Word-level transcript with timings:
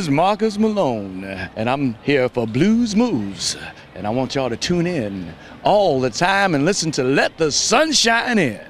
Is 0.00 0.08
Marcus 0.08 0.56
Malone, 0.56 1.24
and 1.24 1.68
I'm 1.68 1.92
here 2.04 2.30
for 2.30 2.46
Blues 2.46 2.96
Moose. 2.96 3.54
And 3.94 4.06
I 4.06 4.10
want 4.10 4.34
y'all 4.34 4.48
to 4.48 4.56
tune 4.56 4.86
in 4.86 5.34
all 5.62 6.00
the 6.00 6.08
time 6.08 6.54
and 6.54 6.64
listen 6.64 6.90
to 6.92 7.04
Let 7.04 7.36
the 7.36 7.52
Sun 7.52 7.92
Shine 7.92 8.38
In. 8.38 8.69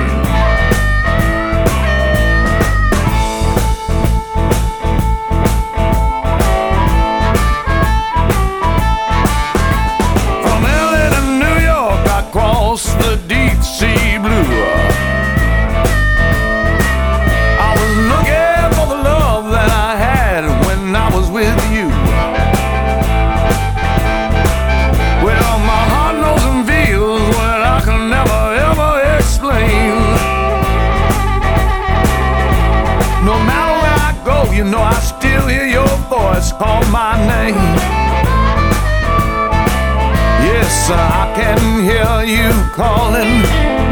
call 36.61 36.85
my 36.91 37.17
name. 37.25 37.55
Yes, 40.45 40.91
I 40.91 41.33
can 41.35 41.59
hear 41.81 42.37
you 42.37 42.51
calling. 42.71 43.90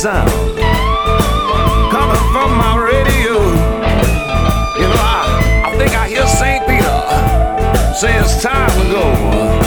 What's 0.00 0.04
that 0.04 0.28
sound? 0.28 0.50
say 8.00 8.18
it's 8.18 8.42
time 8.42 8.70
to 8.70 8.92
go. 8.92 9.59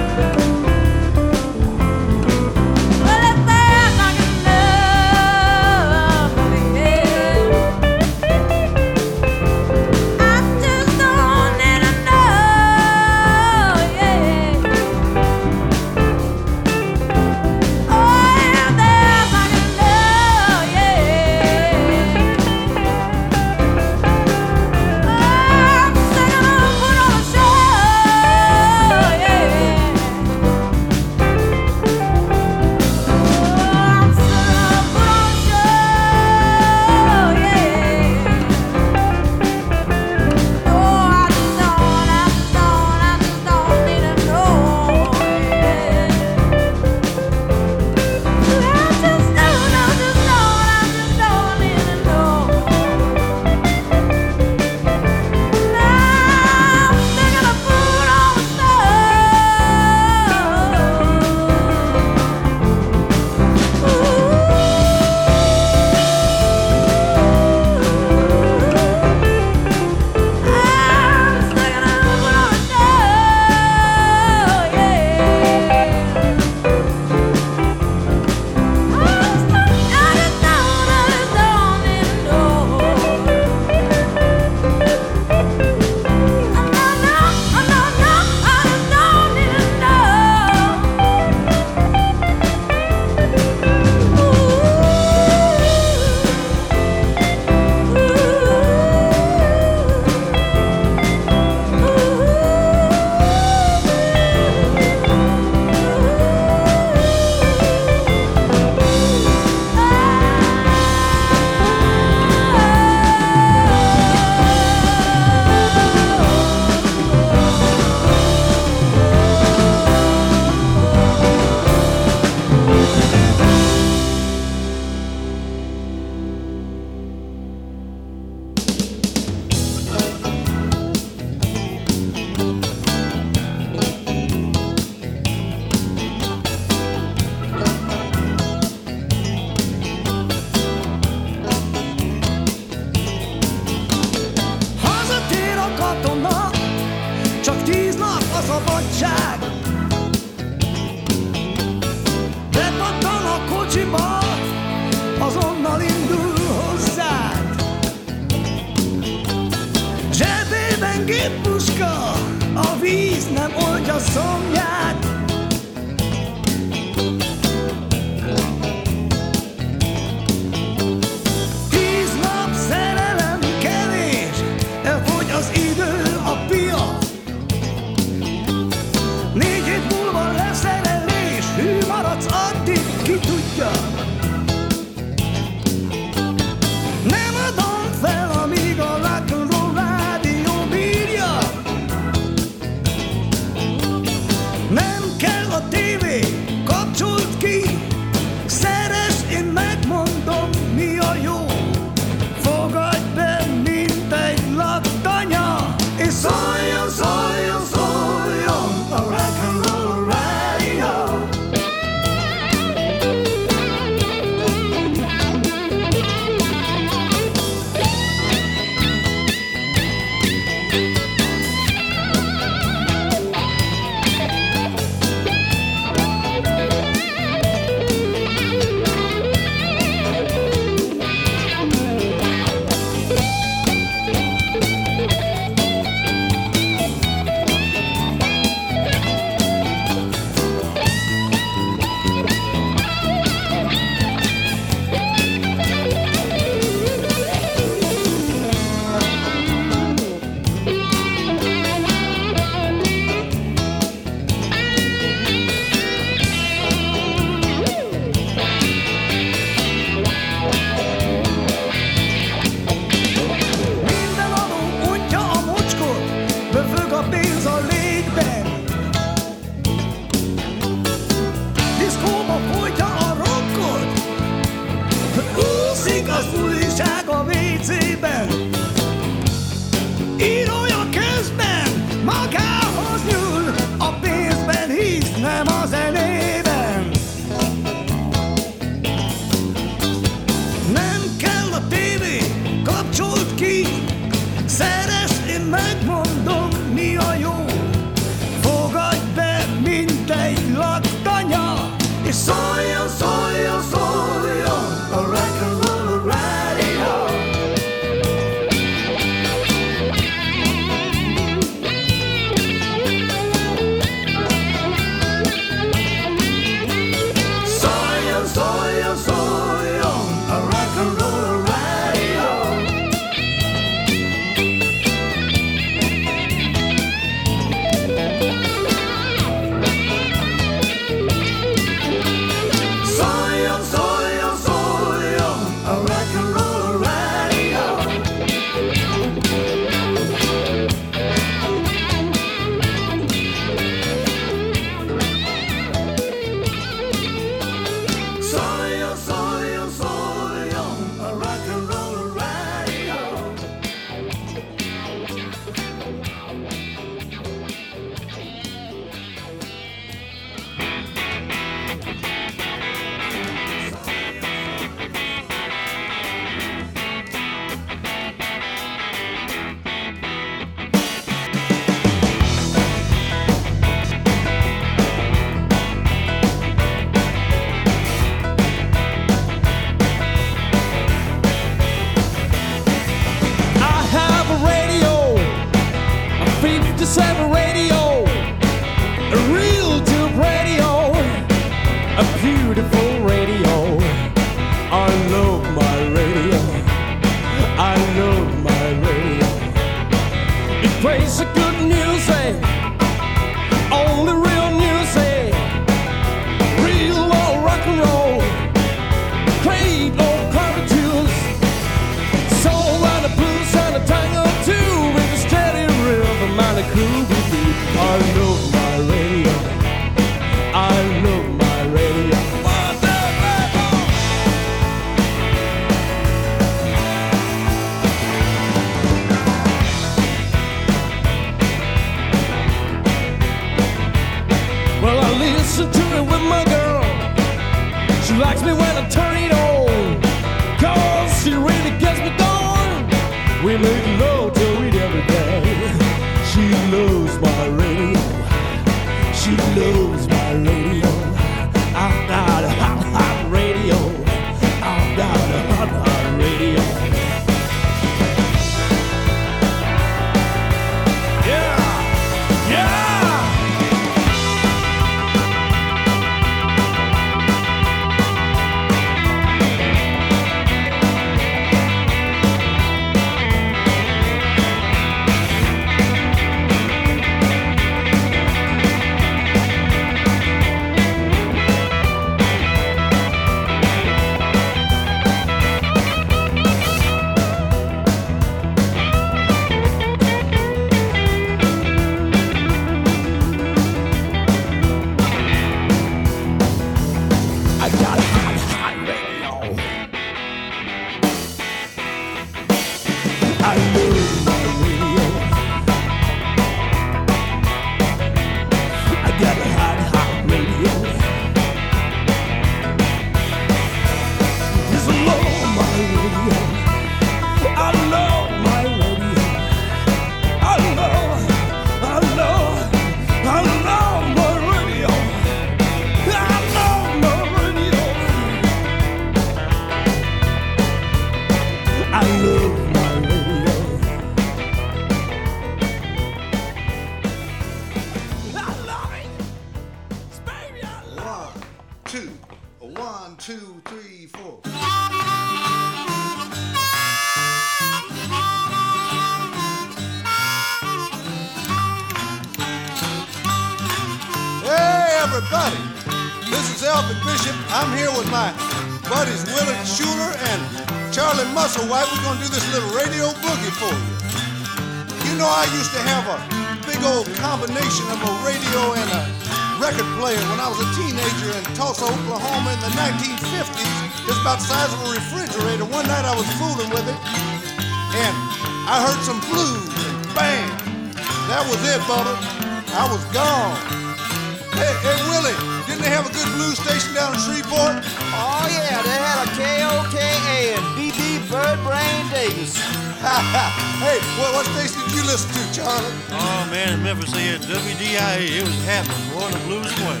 In 596.90 596.98
Memphis 596.98 597.14
WDIA. 597.46 598.38
It 598.38 598.42
was 598.42 598.64
happening, 598.64 598.98
blowing 599.14 599.32
the 599.32 599.38
blues 599.46 599.70
away. 599.78 600.00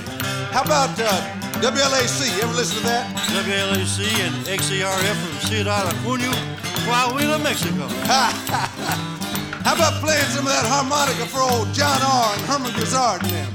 How 0.50 0.62
about 0.62 0.98
uh, 0.98 1.06
WLAC? 1.62 2.34
You 2.34 2.42
ever 2.42 2.54
listen 2.54 2.78
to 2.78 2.82
that? 2.82 3.06
WLAC 3.30 4.10
and 4.18 4.34
XERF 4.46 5.14
from 5.14 5.48
Ciudad 5.48 5.86
Acuña, 5.86 6.34
Coahuila, 6.82 7.40
Mexico. 7.44 7.86
How 9.62 9.74
about 9.76 10.02
playing 10.02 10.24
some 10.34 10.46
of 10.46 10.52
that 10.52 10.66
harmonica 10.66 11.26
for 11.26 11.38
old 11.38 11.72
John 11.72 12.00
R. 12.02 12.34
and 12.34 12.42
Herman 12.42 12.72
Grizzard 12.72 13.22
and 13.22 13.49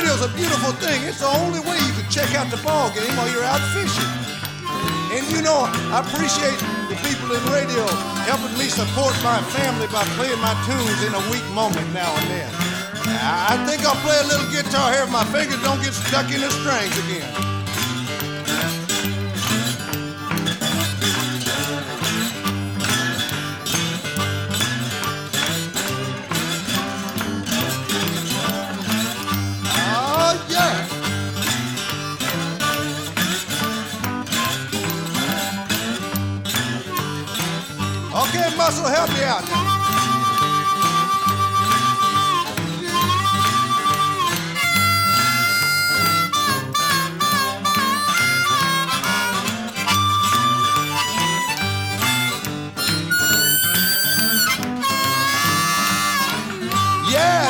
radio's 0.00 0.24
a 0.24 0.32
beautiful 0.34 0.72
thing. 0.80 1.02
It's 1.04 1.20
the 1.20 1.28
only 1.28 1.60
way 1.60 1.76
you 1.76 1.92
can 1.92 2.08
check 2.08 2.34
out 2.34 2.50
the 2.50 2.56
ball 2.64 2.88
game 2.96 3.12
while 3.20 3.28
you're 3.28 3.44
out 3.44 3.60
fishing. 3.76 4.08
And 5.12 5.28
you 5.28 5.42
know, 5.42 5.68
I 5.92 6.00
appreciate 6.00 6.56
the 6.88 6.96
people 7.04 7.28
in 7.36 7.42
radio 7.52 7.84
helping 8.24 8.56
me 8.56 8.72
support 8.72 9.12
my 9.20 9.44
family 9.52 9.88
by 9.92 10.04
playing 10.16 10.40
my 10.40 10.56
tunes 10.64 11.00
in 11.04 11.12
a 11.12 11.22
weak 11.28 11.44
moment 11.52 11.84
now 11.92 12.08
and 12.16 12.26
then. 12.32 12.50
I 13.20 13.60
think 13.68 13.84
I'll 13.84 14.00
play 14.00 14.16
a 14.16 14.26
little 14.26 14.48
guitar 14.48 14.92
here 14.92 15.04
if 15.04 15.10
my 15.10 15.24
fingers 15.24 15.60
don't 15.60 15.82
get 15.82 15.92
stuck 15.92 16.32
in 16.32 16.40
the 16.40 16.48
strings 16.48 16.96
again. 17.04 17.49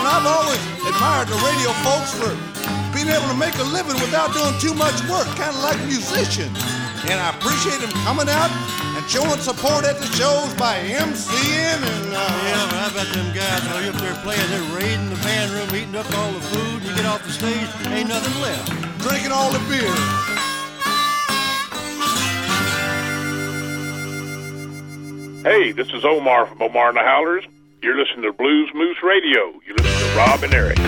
And 0.00 0.08
I've 0.08 0.24
always 0.24 0.62
admired 0.88 1.28
the 1.28 1.36
radio 1.44 1.72
folks 1.84 2.14
for 2.16 2.32
being 2.94 3.08
able 3.08 3.28
to 3.28 3.36
make 3.36 3.52
a 3.58 3.64
living 3.64 4.00
without 4.00 4.32
doing 4.32 4.56
too 4.58 4.72
much 4.72 4.96
work, 5.10 5.26
kind 5.36 5.52
of 5.52 5.62
like 5.62 5.76
musicians. 5.84 6.56
And 7.04 7.20
I 7.20 7.36
appreciate 7.36 7.80
them 7.84 7.90
coming 8.06 8.30
out 8.30 8.48
and 9.00 9.08
showing 9.10 9.40
support 9.40 9.84
at 9.84 9.96
the 9.96 10.06
shows 10.12 10.52
by 10.54 10.76
MCing 10.76 11.80
and 11.80 12.14
uh, 12.14 12.42
Yeah, 12.44 12.66
but 12.68 12.76
how 12.76 12.90
about 12.92 13.14
them 13.14 13.34
guys 13.34 13.62
while 13.68 13.82
you're 13.82 13.94
up 13.94 14.00
there 14.00 14.14
playing, 14.22 14.46
they're 14.50 14.76
raiding 14.76 15.08
the 15.08 15.16
band 15.16 15.50
room, 15.52 15.68
eating 15.74 15.96
up 15.96 16.06
all 16.18 16.32
the 16.32 16.40
food, 16.40 16.82
and 16.82 16.84
you 16.84 16.94
get 16.94 17.06
off 17.06 17.22
the 17.24 17.32
stage, 17.32 17.68
ain't 17.88 18.08
nothing 18.08 18.40
left. 18.42 18.68
drinking 19.00 19.32
all 19.32 19.50
the 19.52 19.58
beer. 19.70 19.94
Hey, 25.42 25.72
this 25.72 25.88
is 25.94 26.04
Omar 26.04 26.46
from 26.46 26.60
Omar 26.60 26.88
and 26.88 26.96
the 26.98 27.02
Howlers. 27.02 27.44
You're 27.82 27.96
listening 27.96 28.22
to 28.22 28.32
Blues 28.34 28.70
Moose 28.74 29.02
Radio. 29.02 29.58
You're 29.66 29.76
listening 29.76 30.10
to 30.12 30.16
Rob 30.18 30.42
and 30.42 30.52
Eric. 30.52 30.78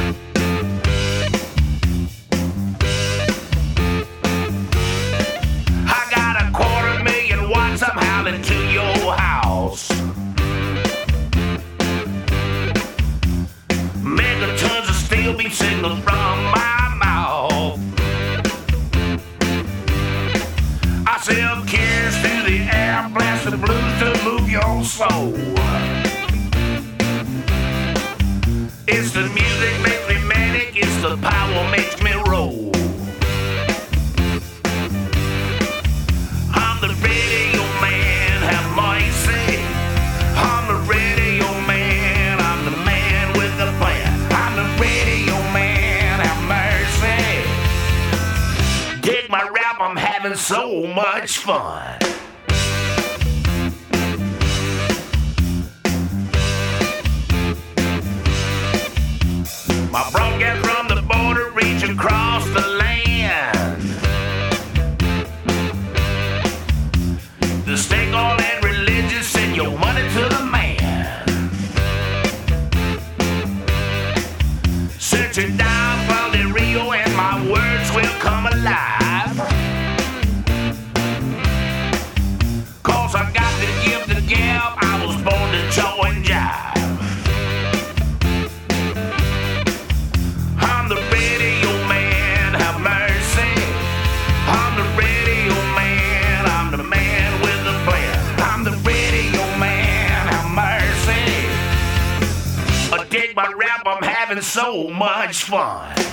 Steel 15.83 15.97
beam 16.07 16.22
having 50.33 50.39
so 50.39 50.87
much 50.95 51.39
fun. 51.39 51.99
My 59.91 60.09
broadcast 60.11 60.67
from 60.67 60.89
the 60.89 61.03
border 61.03 61.51
reach 61.51 61.83
across 61.83 62.45
the 62.47 62.72
having 104.33 104.43
so 104.43 104.89
much 104.89 105.45
fun. 105.45 106.12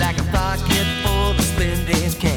like 0.00 0.18
a 0.18 0.24
pocket 0.24 0.86
full 1.02 1.30
of 1.30 1.40
splendid 1.40 2.18
candy. 2.18 2.33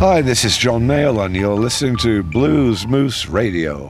Hi, 0.00 0.22
this 0.22 0.46
is 0.46 0.56
John 0.56 0.86
Mayall, 0.86 1.22
and 1.26 1.36
you're 1.36 1.54
listening 1.54 1.98
to 1.98 2.22
Blues 2.22 2.86
Moose 2.86 3.26
Radio. 3.26 3.88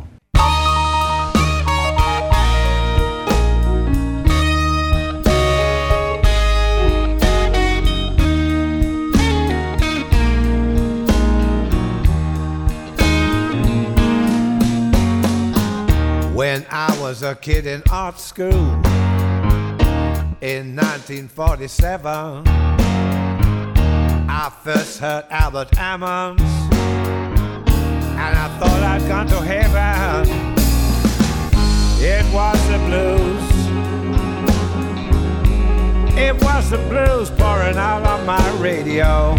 When 16.35 16.67
I 16.73 16.99
was 17.01 17.23
a 17.23 17.37
kid 17.37 17.69
in 17.69 17.85
art 17.89 18.19
school 18.19 18.51
in 20.41 20.75
1947, 20.75 22.70
I 24.33 24.49
first 24.63 25.01
heard 25.01 25.25
Albert 25.29 25.73
Ammons, 25.73 26.41
and 26.41 28.39
I 28.39 28.49
thought 28.61 28.83
I'd 28.83 29.07
gone 29.09 29.27
to 29.27 29.41
heaven. 29.41 30.29
It 32.01 32.25
was 32.33 32.69
the 32.69 32.79
blues. 32.87 33.51
It 36.17 36.41
was 36.45 36.71
the 36.71 36.79
blues 36.89 37.29
pouring 37.31 37.77
out 37.77 38.05
on 38.07 38.25
my 38.25 38.51
radio. 38.61 39.35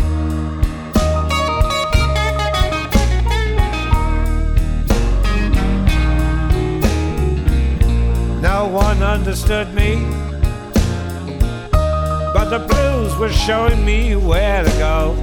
No 8.42 8.68
one 8.68 9.02
understood 9.02 9.74
me, 9.74 10.06
the 12.52 12.60
blues 12.60 13.16
were 13.16 13.32
showing 13.32 13.86
me 13.86 14.14
where 14.14 14.62
to 14.62 14.70
go. 14.72 15.14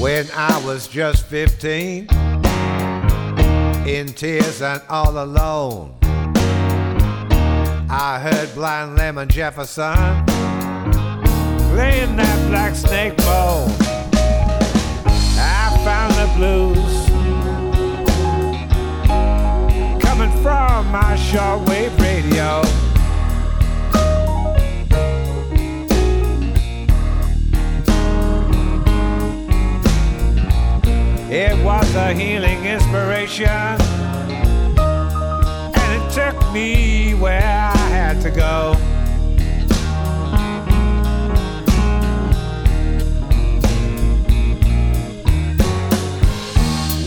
When 0.00 0.26
I 0.34 0.62
was 0.64 0.88
just 0.88 1.26
15, 1.26 2.08
in 3.86 4.06
tears 4.14 4.62
and 4.62 4.80
all 4.88 5.22
alone, 5.22 5.94
I 7.90 8.18
heard 8.18 8.54
Blind 8.54 8.96
Lemon 8.96 9.28
Jefferson 9.28 10.24
playing 11.74 12.16
that 12.16 12.48
Black 12.48 12.74
Snake 12.74 13.18
Moan. 13.26 13.68
I 15.36 15.82
found 15.84 16.14
the 16.14 16.32
blues 16.38 17.03
from 20.44 20.92
my 20.92 21.16
shortwave 21.16 21.98
radio. 21.98 22.60
It 31.30 31.64
was 31.64 31.94
a 31.94 32.12
healing 32.12 32.62
inspiration, 32.66 33.48
and 35.78 35.90
it 35.96 36.12
took 36.12 36.36
me 36.52 37.14
where 37.14 37.40
I 37.40 37.86
had 37.88 38.20
to 38.20 38.30
go. 38.30 38.74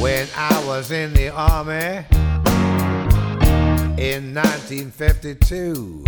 When 0.01 0.27
I 0.35 0.65
was 0.65 0.89
in 0.89 1.13
the 1.13 1.29
army 1.29 2.03
in 3.97 4.33
1952, 4.33 6.03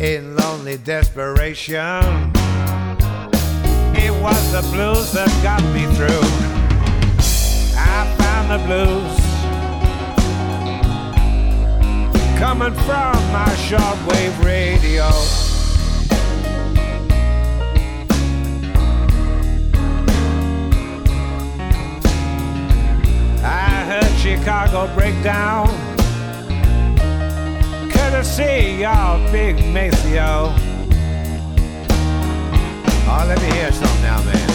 in 0.00 0.36
lonely 0.36 0.76
desperation, 0.78 2.32
it 3.96 4.12
was 4.22 4.52
the 4.52 4.62
blues 4.72 5.10
that 5.12 5.28
got 5.42 5.62
me 5.74 5.86
through. 5.96 6.22
I 7.76 8.06
found 8.16 8.50
the 8.52 8.58
blues 8.66 9.18
coming 12.38 12.74
from 12.84 13.16
my 13.32 13.52
shortwave 13.66 14.44
radio. 14.44 15.47
Chicago 24.28 24.94
break 24.94 25.22
down. 25.22 25.68
Courtesy 27.90 28.84
of 28.84 29.32
Big 29.32 29.56
Maceo. 29.72 30.52
Oh, 33.10 33.24
let 33.26 33.40
me 33.40 33.50
hear 33.52 33.72
something 33.72 34.02
now, 34.02 34.22
man. 34.24 34.47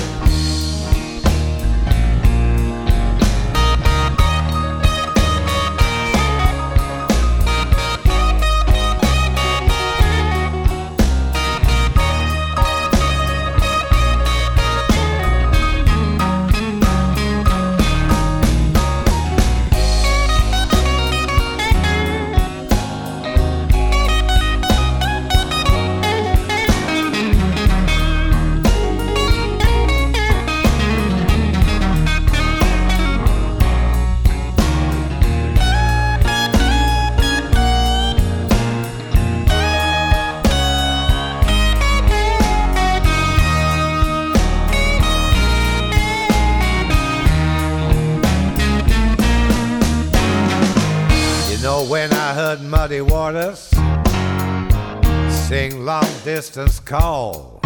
Distance 56.24 56.80
call, 56.80 57.60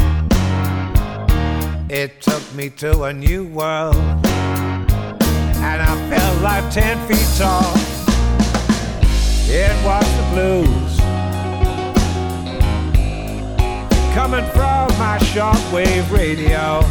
it 1.90 2.20
took 2.22 2.42
me 2.56 2.72
to 2.72 3.04
a 3.04 3.14
new 3.14 3.46
world, 3.46 3.96
and 3.96 5.82
I 5.82 6.10
felt 6.10 6.42
like 6.42 6.72
ten 6.72 6.98
feet 7.08 7.28
tall. 7.38 7.76
It 9.50 9.72
was 9.86 10.06
the 10.18 10.24
blues 10.34 11.00
coming 14.16 14.46
from 14.52 14.88
my 14.98 15.20
shortwave 15.22 16.12
radio. 16.12 16.82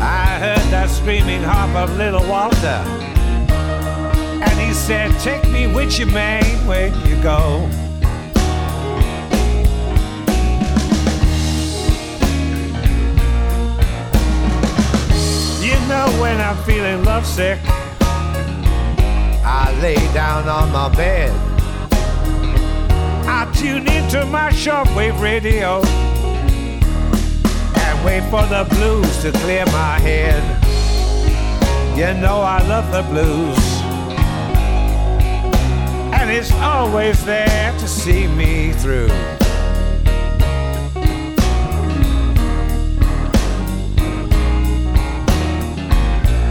I 0.00 0.38
heard 0.40 0.70
that 0.70 0.88
screaming 0.88 1.42
harp 1.42 1.76
of 1.76 1.96
Little 1.98 2.26
Walter. 2.26 3.11
He 4.72 4.78
said, 4.78 5.10
Take 5.20 5.46
me 5.50 5.66
with 5.66 5.98
you, 5.98 6.06
man, 6.06 6.42
where 6.66 6.86
you 7.06 7.22
go. 7.22 7.68
You 15.60 15.74
know 15.88 16.08
when 16.22 16.40
I'm 16.40 16.56
feeling 16.64 17.04
lovesick, 17.04 17.58
I 19.44 19.78
lay 19.82 19.96
down 20.14 20.48
on 20.48 20.72
my 20.72 20.88
bed. 20.96 21.30
I 23.28 23.52
tune 23.54 23.86
into 23.86 24.24
my 24.24 24.48
shortwave 24.52 25.20
radio 25.20 25.82
and 27.76 28.04
wait 28.06 28.22
for 28.30 28.46
the 28.46 28.66
blues 28.70 29.20
to 29.20 29.32
clear 29.32 29.66
my 29.66 29.98
head. 29.98 30.42
You 31.94 32.18
know 32.22 32.40
I 32.40 32.66
love 32.66 32.90
the 32.90 33.02
blues, 33.02 33.81
and 36.22 36.30
it's 36.30 36.52
always 36.52 37.24
there 37.24 37.72
to 37.80 37.88
see 37.88 38.28
me 38.28 38.72
through. 38.74 39.10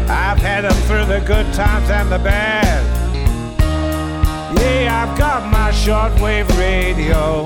I've 0.09 0.39
had 0.39 0.65
them 0.65 0.73
through 0.87 1.05
the 1.05 1.23
good 1.25 1.53
times 1.53 1.89
and 1.89 2.11
the 2.11 2.19
bad. 2.19 2.83
Yeah, 4.59 5.07
I've 5.07 5.17
got 5.17 5.49
my 5.49 5.71
shortwave 5.71 6.49
radio. 6.59 7.45